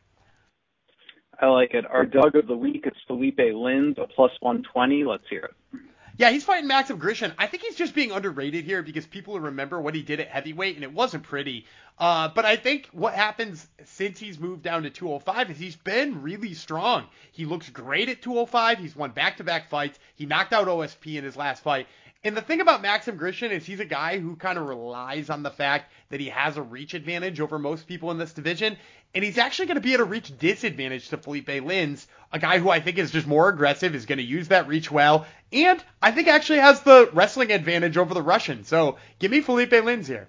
[1.40, 1.84] I like it.
[1.86, 5.04] Our Doug of the week is Felipe Lins, a plus 120.
[5.04, 5.80] Let's hear it.
[6.18, 7.32] Yeah, he's fighting Maxim Grishin.
[7.38, 10.74] I think he's just being underrated here because people remember what he did at heavyweight,
[10.74, 11.64] and it wasn't pretty.
[11.96, 16.20] Uh, but I think what happens since he's moved down to 205 is he's been
[16.20, 17.06] really strong.
[17.30, 18.78] He looks great at 205.
[18.78, 20.00] He's won back-to-back fights.
[20.16, 21.86] He knocked out OSP in his last fight.
[22.24, 25.44] And the thing about Maxim Grishin is he's a guy who kind of relies on
[25.44, 28.76] the fact that he has a reach advantage over most people in this division.
[29.14, 32.58] And he's actually going to be at a reach disadvantage to Felipe Lins, a guy
[32.58, 35.82] who I think is just more aggressive, is going to use that reach well, and
[36.02, 38.64] I think actually has the wrestling advantage over the Russian.
[38.64, 40.28] So give me Felipe Lins here.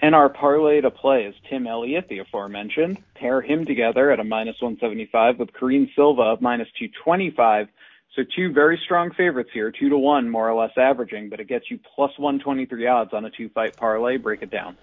[0.00, 2.98] And our parlay to play is Tim Elliott, the aforementioned.
[3.14, 7.68] Pair him together at a minus 175 with Karine Silva of minus 225.
[8.14, 11.48] So two very strong favorites here, two to one, more or less averaging, but it
[11.48, 14.18] gets you plus 123 odds on a two fight parlay.
[14.18, 14.76] Break it down.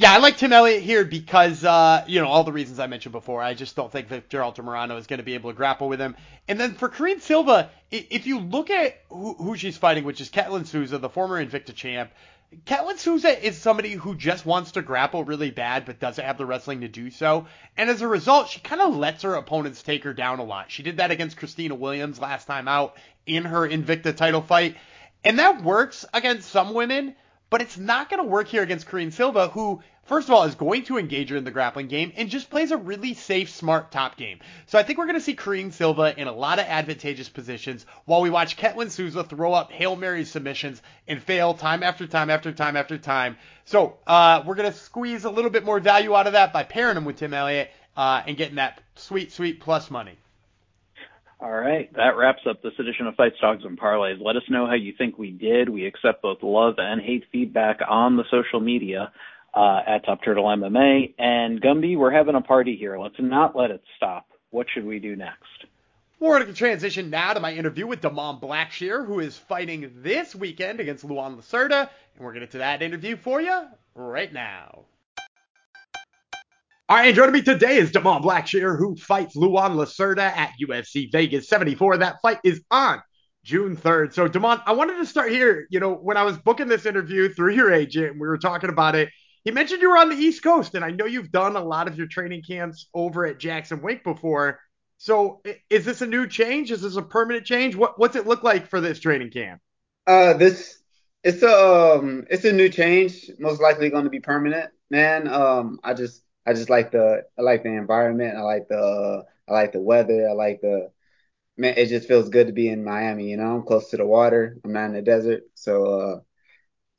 [0.00, 3.12] Yeah, I like Tim Elliott here because, uh, you know, all the reasons I mentioned
[3.12, 3.42] before.
[3.42, 6.00] I just don't think that Gerald Morano is going to be able to grapple with
[6.00, 6.16] him.
[6.48, 10.30] And then for Karine Silva, if you look at who, who she's fighting, which is
[10.30, 12.12] Ketlen Souza, the former Invicta champ,
[12.64, 16.46] Ketlen Souza is somebody who just wants to grapple really bad, but doesn't have the
[16.46, 17.44] wrestling to do so.
[17.76, 20.70] And as a result, she kind of lets her opponents take her down a lot.
[20.70, 24.78] She did that against Christina Williams last time out in her Invicta title fight.
[25.24, 27.16] And that works against some women,
[27.50, 30.54] but it's not going to work here against Karine Silva, who, first of all, is
[30.54, 33.90] going to engage her in the grappling game and just plays a really safe, smart
[33.90, 34.38] top game.
[34.66, 37.84] So I think we're going to see Karine Silva in a lot of advantageous positions
[38.04, 42.30] while we watch Ketlen Souza throw up Hail Mary submissions and fail time after time
[42.30, 43.36] after time after time.
[43.64, 46.62] So uh, we're going to squeeze a little bit more value out of that by
[46.62, 50.16] pairing him with Tim Elliott uh, and getting that sweet, sweet plus money.
[51.42, 54.22] All right, that wraps up this edition of Fights, Dogs, and Parlays.
[54.22, 55.70] Let us know how you think we did.
[55.70, 59.10] We accept both love and hate feedback on the social media
[59.54, 61.14] uh, at Top Turtle MMA.
[61.18, 62.98] And Gumby, we're having a party here.
[62.98, 64.26] Let's not let it stop.
[64.50, 65.64] What should we do next?
[66.18, 70.34] We're going to transition now to my interview with Da'Mon Blackshear, who is fighting this
[70.34, 71.88] weekend against Luan Lacerda.
[72.16, 73.62] And we're going to get to that interview for you
[73.94, 74.84] right now.
[76.90, 81.08] All right, and joining me today is Da'Mon Blackshear, who fights Luan Lacerda at UFC
[81.12, 81.98] Vegas 74.
[81.98, 83.00] That fight is on
[83.44, 84.12] June 3rd.
[84.12, 85.68] So, Da'Mon, I wanted to start here.
[85.70, 88.96] You know, when I was booking this interview through your agent, we were talking about
[88.96, 89.08] it.
[89.44, 91.86] He mentioned you were on the East Coast, and I know you've done a lot
[91.86, 94.58] of your training camps over at Jackson Wink before.
[94.98, 96.72] So, is this a new change?
[96.72, 97.76] Is this a permanent change?
[97.76, 99.60] What What's it look like for this training camp?
[100.08, 100.82] Uh, this
[101.22, 103.30] it's a um, it's a new change.
[103.38, 105.28] Most likely going to be permanent, man.
[105.28, 108.36] Um, I just I just like the I like the environment.
[108.36, 110.28] I like the I like the weather.
[110.28, 110.90] I like the
[111.56, 111.74] man.
[111.76, 113.30] It just feels good to be in Miami.
[113.30, 114.56] You know, I'm close to the water.
[114.64, 116.20] I'm not in the desert, so uh,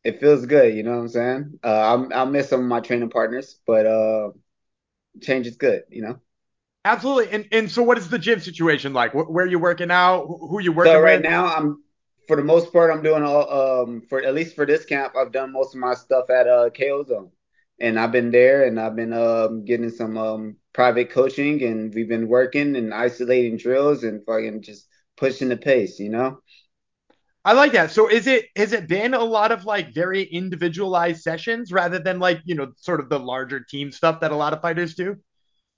[0.04, 0.75] it feels good.
[0.75, 1.60] You know what I'm saying?
[1.63, 4.32] Uh, i miss some of my training partners, but uh,
[5.21, 5.84] change is good.
[5.89, 6.19] You know.
[6.86, 7.32] Absolutely.
[7.32, 9.13] And and so, what is the gym situation like?
[9.13, 10.25] Where are you working out?
[10.27, 10.93] Who are you working?
[10.93, 11.30] So right with?
[11.30, 11.84] now, I'm
[12.27, 15.32] for the most part, I'm doing all um for at least for this camp, I've
[15.32, 17.32] done most of my stuff at uh KO Zone
[17.82, 22.10] and I've been there and I've been um, getting some um, private coaching and we've
[22.10, 26.41] been working and isolating drills and fucking just pushing the pace, you know.
[27.44, 27.91] I like that.
[27.91, 32.20] So is it has it been a lot of like very individualized sessions rather than
[32.20, 35.17] like, you know, sort of the larger team stuff that a lot of fighters do?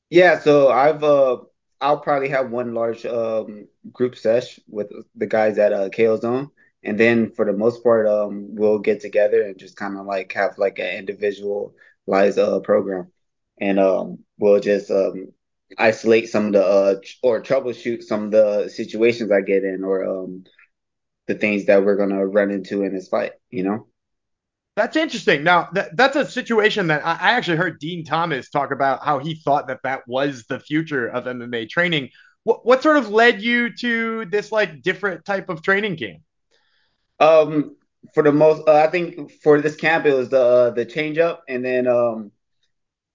[0.09, 1.37] Yeah, so I've uh
[1.81, 6.51] I'll probably have one large um group sesh with the guys at uh KO Zone.
[6.83, 10.33] And then for the most part, um, we'll get together and just kind of like
[10.33, 11.75] have like an individual
[12.07, 13.11] Liza program,
[13.59, 15.31] and um, we'll just um,
[15.77, 20.05] isolate some of the uh, or troubleshoot some of the situations I get in or
[20.05, 20.43] um,
[21.27, 23.33] the things that we're gonna run into in this fight.
[23.49, 23.87] You know.
[24.75, 25.43] That's interesting.
[25.43, 29.19] Now, that, that's a situation that I, I actually heard Dean Thomas talk about how
[29.19, 32.09] he thought that that was the future of MMA training.
[32.43, 36.23] What, what sort of led you to this like different type of training camp?
[37.19, 37.75] Um,
[38.13, 41.17] for the most, uh, I think for this camp it was the uh, the change
[41.17, 42.31] up, and then um,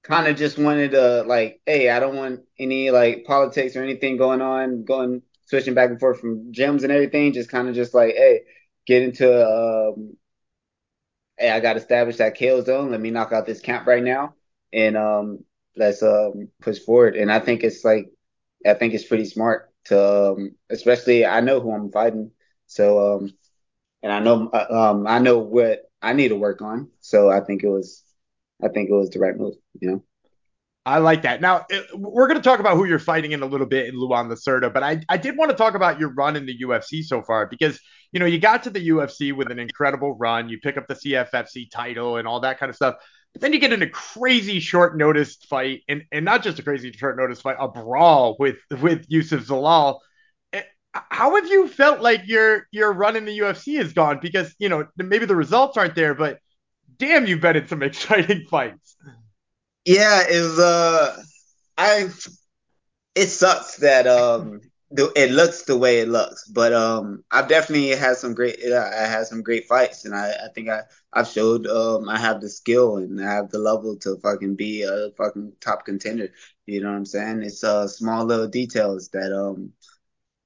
[0.05, 4.17] kind of just wanted to like, hey, I don't want any like politics or anything
[4.17, 7.33] going on, going switching back and forth from gyms and everything.
[7.33, 8.43] Just kind of just like, hey,
[8.87, 10.17] get into um,
[11.39, 12.91] hey, I got established that KO zone.
[12.91, 14.35] Let me knock out this camp right now,
[14.73, 15.45] and um,
[15.77, 17.17] let's um push forward.
[17.17, 18.11] And I think it's like,
[18.67, 22.33] I think it's pretty smart to, um, especially I know who I'm fighting,
[22.67, 23.33] so um
[24.03, 26.91] and I know uh, um I know what I need to work on.
[27.01, 28.03] So I think it was,
[28.63, 29.55] I think it was the right move.
[29.81, 30.05] You know.
[30.87, 31.43] I like that.
[31.43, 34.31] Now we're going to talk about who you're fighting in a little bit in Luan
[34.31, 37.21] Lacerda, but I, I did want to talk about your run in the UFC so
[37.21, 37.79] far because
[38.11, 40.49] you know you got to the UFC with an incredible run.
[40.49, 42.95] You pick up the CFFC title and all that kind of stuff,
[43.35, 46.63] but then you get in a crazy short notice fight, and and not just a
[46.63, 49.99] crazy short notice fight, a brawl with with Youssef Zalal.
[51.11, 54.19] How have you felt like your your run in the UFC is gone?
[54.21, 56.39] Because you know maybe the results aren't there, but
[56.99, 58.97] damn, you've been in some exciting fights.
[59.85, 60.59] Yeah, it.
[60.59, 61.17] Uh,
[61.77, 62.11] I.
[63.15, 68.17] It sucks that um it looks the way it looks, but um I've definitely had
[68.17, 68.59] some great.
[68.73, 70.83] I had some great fights, and I I think I
[71.13, 74.83] I've showed um I have the skill and I have the level to fucking be
[74.83, 76.31] a fucking top contender.
[76.67, 77.43] You know what I'm saying?
[77.43, 79.73] It's uh small little details that um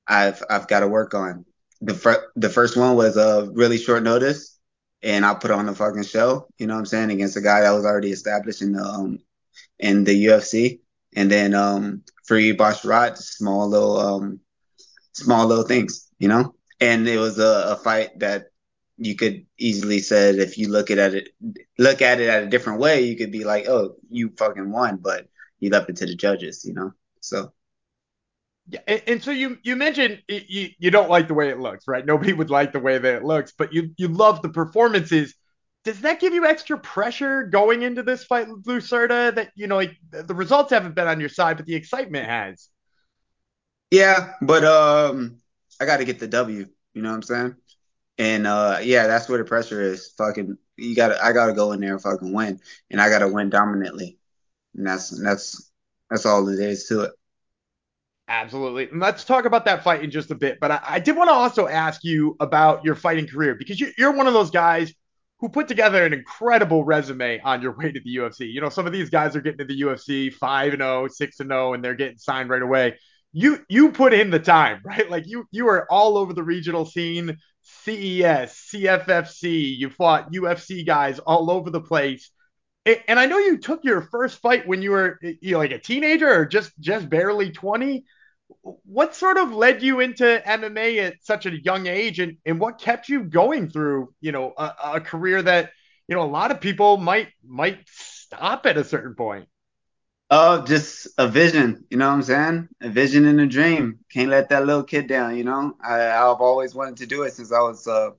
[0.07, 1.45] I've I've got to work on.
[1.81, 4.59] The fir- the first one was a really short notice,
[5.03, 6.49] and I put on a fucking show.
[6.59, 9.19] You know what I'm saying against a guy that was already established in the um
[9.79, 10.81] in the UFC.
[11.17, 14.41] And then um Farid Basharat, small little um
[15.13, 16.55] small little things, you know?
[16.81, 18.47] And it was a, a fight that
[18.99, 21.29] you could easily said if you look at it
[21.79, 24.97] look at it at a different way, you could be like, oh, you fucking won,
[24.97, 25.27] but
[25.61, 26.93] you left it to the judges, you know?
[27.21, 27.53] So
[28.69, 31.89] yeah, and, and, so you you mentioned you, you don't like the way it looks,
[31.89, 32.07] right?
[32.07, 35.35] Nobody would like the way that it looks, but you you love the performances
[35.85, 39.97] does that give you extra pressure going into this fight with that, you know, like
[40.11, 42.69] the results haven't been on your side, but the excitement has?
[43.91, 45.39] Yeah, but um
[45.81, 47.57] I got to get the W, you know what I'm saying?
[48.19, 50.13] And uh yeah, that's where the pressure is.
[50.17, 53.09] Fucking you got to I got to go in there and fucking win and I
[53.09, 54.19] got to win dominantly.
[54.77, 55.71] And that's that's
[56.11, 57.13] that's all it is to it.
[58.29, 58.89] Absolutely.
[58.89, 60.59] And let's talk about that fight in just a bit.
[60.61, 63.93] But I, I did want to also ask you about your fighting career because you,
[63.99, 64.93] you're one of those guys
[65.41, 68.51] who put together an incredible resume on your way to the UFC.
[68.53, 71.41] You know, some of these guys are getting to the UFC 5 and 0, 6
[71.41, 72.97] and 0 and they're getting signed right away.
[73.33, 75.11] You you put in the time, right?
[75.11, 81.19] Like you you are all over the regional scene, CES, CFFC, you fought UFC guys
[81.19, 82.31] all over the place.
[82.85, 85.79] And I know you took your first fight when you were you know, like a
[85.79, 88.05] teenager or just just barely 20
[88.63, 92.79] what sort of led you into MMA at such a young age and, and what
[92.79, 95.71] kept you going through, you know, a, a career that,
[96.07, 99.49] you know, a lot of people might might stop at a certain point?
[100.31, 102.69] Oh, just a vision, you know what I'm saying?
[102.81, 103.99] A vision and a dream.
[104.11, 105.77] Can't let that little kid down, you know?
[105.85, 108.11] I, I've always wanted to do it since I was uh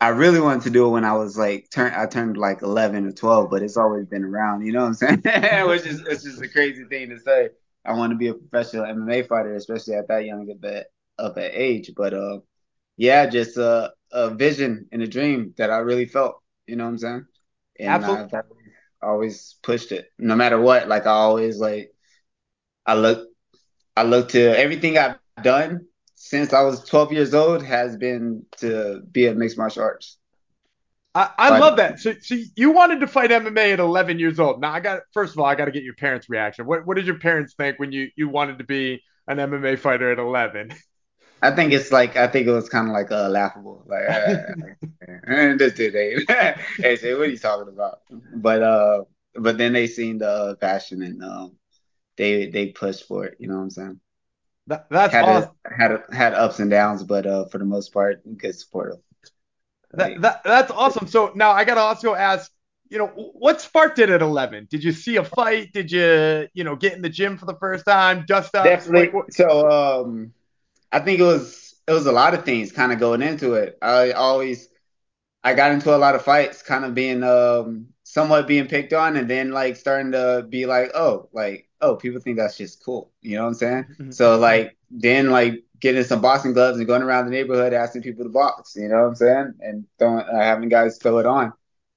[0.00, 3.06] I really wanted to do it when I was like turn I turned like 11
[3.06, 5.22] or 12, but it's always been around, you know what I'm saying?
[5.68, 7.50] Which is it's just a crazy thing to say.
[7.84, 10.86] I want to be a professional MMA fighter, especially at that young bit
[11.18, 11.92] of an age.
[11.96, 12.40] But uh,
[12.96, 16.42] yeah, just a, a vision and a dream that I really felt.
[16.66, 17.26] You know what I'm saying?
[17.78, 18.38] And Absolutely.
[18.38, 18.44] I've
[19.02, 20.88] always pushed it, no matter what.
[20.88, 21.92] Like I always like,
[22.86, 23.28] I look,
[23.96, 25.86] I look to everything I've done
[26.22, 30.18] since I was 12 years old has been to be a mixed martial arts.
[31.14, 31.98] I, I love that.
[31.98, 34.60] So, so you wanted to fight MMA at 11 years old.
[34.60, 36.66] Now I got first of all, I got to get your parents' reaction.
[36.66, 40.12] What what did your parents think when you you wanted to be an MMA fighter
[40.12, 40.74] at 11?
[41.40, 44.36] I think it's like I think it was kind of like uh, laughable, like uh,
[45.56, 45.94] this dude,
[46.28, 48.00] hey, hey, what are you talking about?
[48.36, 49.04] But uh,
[49.36, 51.56] but then they seen the passion and um,
[52.18, 53.38] they they pushed for it.
[53.40, 54.00] You know what I'm saying?
[54.70, 55.50] That, that's had awesome.
[55.64, 58.94] A, had a, had ups and downs, but uh, for the most part, good support.
[59.94, 61.08] That, that that's awesome.
[61.08, 62.52] So now I gotta also ask,
[62.88, 64.68] you know, what sparked it at 11?
[64.70, 65.72] Did you see a fight?
[65.72, 68.24] Did you, you know, get in the gym for the first time?
[68.28, 68.64] Dust up?
[68.64, 69.10] Definitely.
[69.30, 70.32] so um,
[70.92, 73.76] I think it was it was a lot of things kind of going into it.
[73.82, 74.68] I always
[75.42, 79.16] I got into a lot of fights, kind of being um somewhat being picked on,
[79.16, 83.10] and then like starting to be like, oh, like oh, people think that's just cool.
[83.22, 83.84] You know what I'm saying?
[83.84, 84.10] Mm-hmm.
[84.10, 88.24] so like then like getting some boxing gloves and going around the neighborhood asking people
[88.24, 88.74] to box.
[88.76, 89.54] You know what I'm saying?
[89.60, 91.52] And throwing, uh, having guys throw it on.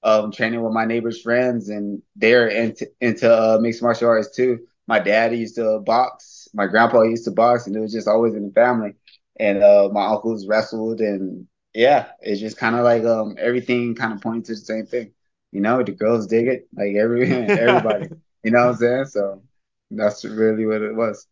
[0.05, 4.59] Um, training with my neighbor's friends, and they're into into uh, mixed martial arts too.
[4.85, 6.49] My dad used to box.
[6.53, 8.95] My grandpa used to box, and it was just always in the family.
[9.39, 14.11] And uh, my uncles wrestled, and yeah, it's just kind of like um, everything kind
[14.11, 15.13] of pointing to the same thing.
[15.53, 18.07] You know, the girls dig it, like every everybody.
[18.43, 19.05] you know what I'm saying?
[19.05, 19.43] So
[19.91, 21.27] that's really what it was.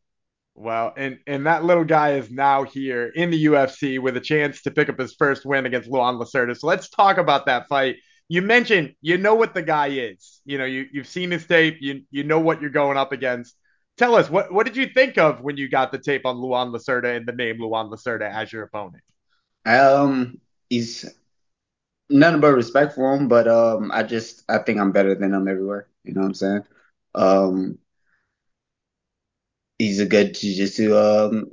[0.54, 4.62] Well, and and that little guy is now here in the UFC with a chance
[4.62, 6.56] to pick up his first win against Luan Lacerda.
[6.56, 7.96] So let's talk about that fight.
[8.28, 10.42] You mentioned you know what the guy is.
[10.46, 11.78] You know, you you've seen his tape.
[11.80, 13.56] You you know what you're going up against.
[13.98, 16.72] Tell us what what did you think of when you got the tape on Luan
[16.72, 19.04] Lacerda and the name Luan Lacerda as your opponent?
[19.66, 21.10] Um, he's
[22.12, 25.48] nothing but respect for him, but um, I just I think I'm better than him
[25.48, 25.88] everywhere.
[26.04, 26.64] You know what I'm saying?
[27.16, 27.78] Um,
[29.78, 31.50] he's a good jiu-jitsu um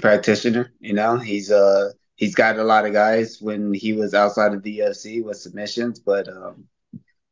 [0.00, 0.72] practitioner.
[0.80, 4.62] You know, he's uh he's got a lot of guys when he was outside of
[4.62, 6.64] the UFC with submissions, but um,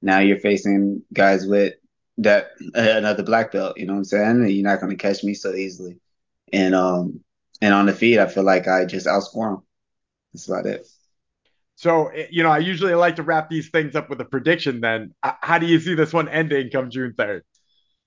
[0.02, 1.74] now you're facing guys with
[2.18, 3.78] that another black belt.
[3.78, 4.48] You know what I'm saying?
[4.48, 5.98] You're not to catch me so easily.
[6.52, 7.20] And um
[7.62, 9.62] and on the feet, I feel like I just outscore him.
[10.32, 10.86] That's about it.
[11.80, 14.82] So, eh, you know, I usually like to wrap these things up with a prediction
[14.82, 15.14] then.
[15.22, 17.40] How do you see this one ending come June 3rd?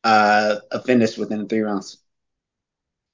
[0.03, 1.97] Uh, a finish within three rounds.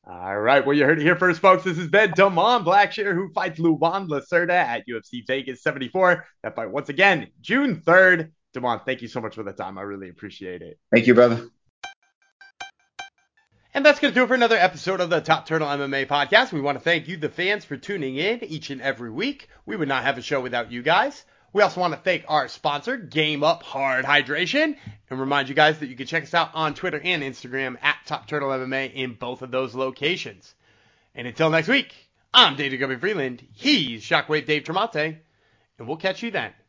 [0.05, 0.65] All right.
[0.65, 1.63] Well, you heard it here first, folks.
[1.63, 6.25] This has been Da'Mon Blackshear, who fights Luan Lacerda at UFC Vegas 74.
[6.43, 8.31] That fight, once again, June 3rd.
[8.53, 9.77] Da'Mon, thank you so much for the time.
[9.77, 10.77] I really appreciate it.
[10.91, 11.47] Thank you, brother.
[13.71, 16.51] And that's going to do it for another episode of the Top Turtle MMA podcast.
[16.51, 19.47] We want to thank you, the fans, for tuning in each and every week.
[19.67, 21.23] We would not have a show without you guys.
[21.53, 24.75] We also want to thank our sponsor, Game Up Hard Hydration,
[25.09, 27.97] and remind you guys that you can check us out on Twitter and Instagram at
[28.07, 30.55] Top Turtle MMA in both of those locations.
[31.13, 31.93] And until next week,
[32.33, 33.45] I'm Dave Gumby Freeland.
[33.53, 35.17] He's Shockwave Dave Tremonte,
[35.77, 36.53] and we'll catch you then.